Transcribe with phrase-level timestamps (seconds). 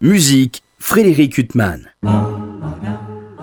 [0.00, 1.90] Musique, Frédéric Huttman.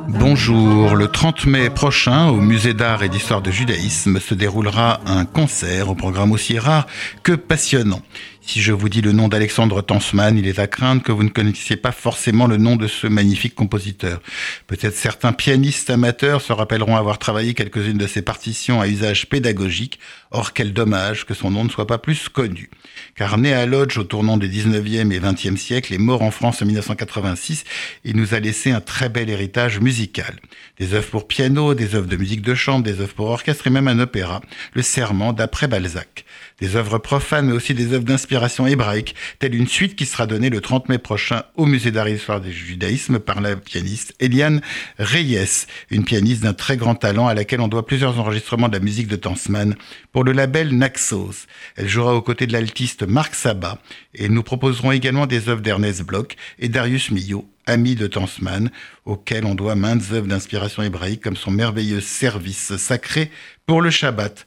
[0.07, 5.25] Bonjour, le 30 mai prochain, au Musée d'art et d'histoire de judaïsme, se déroulera un
[5.25, 6.87] concert au programme aussi rare
[7.23, 8.01] que passionnant.
[8.47, 11.29] Si je vous dis le nom d'Alexandre Tansman, il est à craindre que vous ne
[11.29, 14.21] connaissiez pas forcément le nom de ce magnifique compositeur.
[14.67, 19.99] Peut-être certains pianistes amateurs se rappelleront avoir travaillé quelques-unes de ses partitions à usage pédagogique,
[20.29, 22.69] or quel dommage que son nom ne soit pas plus connu.
[23.15, 26.61] Car né à Lodge au tournant des 19e et 20e siècles et mort en France
[26.61, 27.63] en 1986,
[28.03, 30.35] il nous a laissé un très bel héritage musical.
[30.77, 33.71] Des œuvres pour piano, des œuvres de musique de chambre, des œuvres pour orchestre et
[33.71, 34.41] même un opéra,
[34.73, 36.25] Le Serment d'après Balzac.
[36.59, 38.34] Des œuvres profanes mais aussi des œuvres d'inspiration
[38.67, 42.13] hébraïque, telle une suite qui sera donnée le 30 mai prochain au Musée d'art et
[42.13, 44.61] d'histoire du judaïsme par la pianiste Eliane
[44.99, 48.83] Reyes, une pianiste d'un très grand talent à laquelle on doit plusieurs enregistrements de la
[48.83, 49.75] musique de Tansman
[50.11, 51.47] pour le label Naxos.
[51.75, 53.79] Elle jouera aux côtés de l'altiste Marc Sabat
[54.13, 58.69] et nous proposerons également des œuvres d'Ernest Bloch et Darius Milhaud, ami de Tansman,
[59.05, 63.31] auquel on doit maintes œuvres d'inspiration hébraïque comme son merveilleux service sacré
[63.65, 64.45] pour le Shabbat.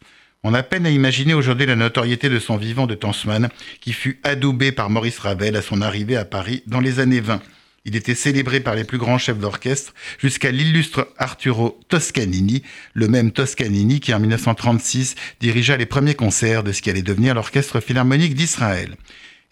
[0.51, 3.51] On a peine à imaginer aujourd'hui la notoriété de son vivant de Tansman,
[3.83, 7.43] qui fut adoubé par Maurice Ravel à son arrivée à Paris dans les années 20.
[7.85, 12.63] Il était célébré par les plus grands chefs d'orchestre jusqu'à l'illustre Arturo Toscanini,
[12.95, 17.35] le même Toscanini qui en 1936 dirigea les premiers concerts de ce qui allait devenir
[17.35, 18.97] l'Orchestre Philharmonique d'Israël.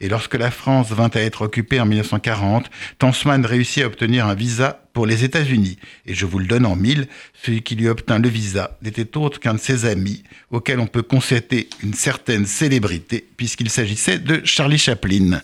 [0.00, 4.34] Et lorsque la France vint à être occupée en 1940, Tansman réussit à obtenir un
[4.34, 5.76] visa pour les États-Unis.
[6.06, 7.06] Et je vous le donne en mille,
[7.44, 11.02] celui qui lui obtint le visa n'était autre qu'un de ses amis, auquel on peut
[11.02, 15.42] constater une certaine célébrité, puisqu'il s'agissait de Charlie Chaplin.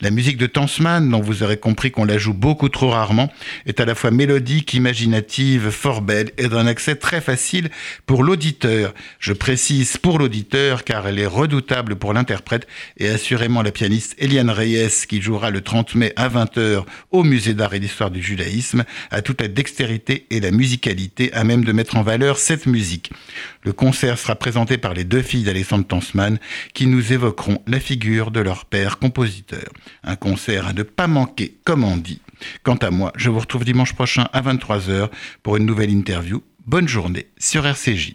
[0.00, 3.30] La musique de Tansman, dont vous aurez compris qu'on la joue beaucoup trop rarement,
[3.66, 7.68] est à la fois mélodique, imaginative, fort belle et d'un accès très facile
[8.06, 8.94] pour l'auditeur.
[9.18, 12.66] Je précise pour l'auditeur car elle est redoutable pour l'interprète
[12.96, 17.52] et assurément la pianiste Eliane Reyes qui jouera le 30 mai à 20h au Musée
[17.52, 21.72] d'art et d'histoire du judaïsme a toute la dextérité et la musicalité à même de
[21.72, 23.10] mettre en valeur cette musique.
[23.62, 26.38] Le concert sera présenté par les deux filles d'Alexandre Tansman
[26.72, 29.72] qui nous évoqueront la figure de leur père compositeur.
[30.02, 32.20] Un concert à ne pas manquer, comme on dit.
[32.62, 35.08] Quant à moi, je vous retrouve dimanche prochain à 23h
[35.42, 36.42] pour une nouvelle interview.
[36.66, 38.14] Bonne journée sur RCJ.